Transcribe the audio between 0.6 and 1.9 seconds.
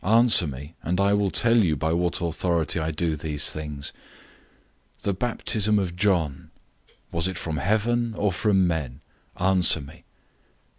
and I will tell you